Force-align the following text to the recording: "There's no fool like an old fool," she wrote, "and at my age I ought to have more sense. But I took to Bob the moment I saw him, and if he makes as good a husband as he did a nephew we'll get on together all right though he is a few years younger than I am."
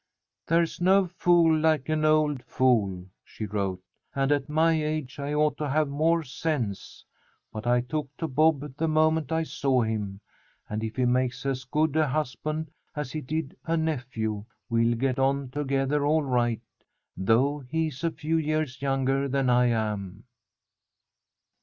"There's 0.47 0.81
no 0.81 1.05
fool 1.05 1.55
like 1.55 1.87
an 1.87 2.03
old 2.05 2.43
fool," 2.45 3.05
she 3.23 3.45
wrote, 3.45 3.83
"and 4.15 4.31
at 4.31 4.49
my 4.49 4.71
age 4.83 5.19
I 5.19 5.31
ought 5.35 5.57
to 5.59 5.69
have 5.69 5.89
more 5.89 6.23
sense. 6.23 7.05
But 7.53 7.67
I 7.67 7.81
took 7.81 8.09
to 8.17 8.27
Bob 8.27 8.75
the 8.77 8.87
moment 8.87 9.31
I 9.31 9.43
saw 9.43 9.83
him, 9.83 10.19
and 10.67 10.83
if 10.83 10.95
he 10.95 11.05
makes 11.05 11.45
as 11.45 11.65
good 11.65 11.95
a 11.95 12.07
husband 12.07 12.71
as 12.95 13.11
he 13.11 13.21
did 13.21 13.55
a 13.67 13.77
nephew 13.77 14.43
we'll 14.71 14.97
get 14.97 15.19
on 15.19 15.49
together 15.51 16.03
all 16.03 16.23
right 16.23 16.63
though 17.15 17.59
he 17.59 17.89
is 17.89 18.03
a 18.03 18.09
few 18.09 18.37
years 18.37 18.81
younger 18.81 19.27
than 19.27 19.51
I 19.51 19.67
am." 19.67 20.23